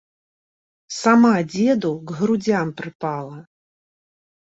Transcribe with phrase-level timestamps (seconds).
[0.99, 3.39] Сама дзеду к грудзям прыпала.